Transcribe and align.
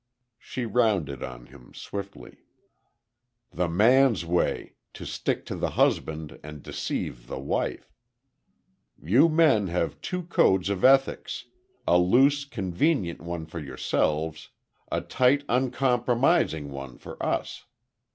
She 0.39 0.65
rounded 0.65 1.21
on 1.21 1.45
him, 1.45 1.75
swiftly. 1.75 2.37
"The 3.51 3.67
man's 3.69 4.25
way: 4.25 4.73
to 4.95 5.05
stick 5.05 5.45
to 5.45 5.55
the 5.55 5.69
husband, 5.77 6.39
and 6.43 6.63
deceive 6.63 7.27
the 7.27 7.37
wife.... 7.37 7.93
You 8.99 9.29
men 9.29 9.67
have 9.67 10.01
two 10.01 10.23
codes 10.23 10.69
of 10.71 10.83
ethics 10.83 11.45
a 11.87 11.99
loose, 11.99 12.45
convenient 12.45 13.21
one 13.21 13.45
for 13.45 13.59
yourselves, 13.59 14.49
a 14.91 15.01
tight, 15.01 15.43
uncompromising 15.47 16.71
one 16.71 16.97
for 16.97 17.23
us. 17.23 17.65